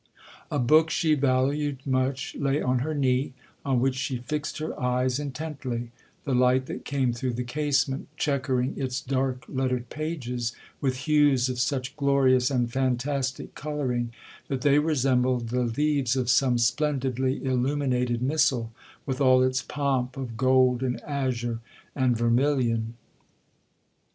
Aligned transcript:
A 0.49 0.57
book 0.57 0.89
she 0.89 1.13
valued 1.13 1.83
much1 1.87 2.41
lay 2.41 2.59
on 2.59 2.79
her 2.79 2.95
knee, 2.95 3.33
on 3.63 3.79
which 3.79 3.93
she 3.93 4.17
fixed 4.17 4.57
her 4.57 4.73
eyes 4.81 5.19
intently—the 5.19 6.33
light 6.33 6.65
that 6.65 6.85
came 6.85 7.13
through 7.13 7.33
the 7.33 7.43
casement 7.43 8.07
chequering 8.17 8.73
its 8.75 8.99
dark 8.99 9.45
lettered 9.47 9.91
pages 9.91 10.53
with 10.81 10.95
hues 11.05 11.49
of 11.49 11.59
such 11.59 11.95
glorious 11.97 12.49
and 12.49 12.73
fantastic 12.73 13.53
colouring, 13.53 14.11
that 14.47 14.61
they 14.61 14.79
resembled 14.79 15.49
the 15.49 15.61
leaves 15.65 16.15
of 16.15 16.31
some 16.31 16.57
splendidly 16.57 17.45
illuminated 17.45 18.23
missal, 18.23 18.71
with 19.05 19.21
all 19.21 19.43
its 19.43 19.61
pomp 19.61 20.17
of 20.17 20.35
gold, 20.35 20.81
and 20.81 20.99
azure, 21.01 21.59
and 21.95 22.17
vermilion. 22.17 22.95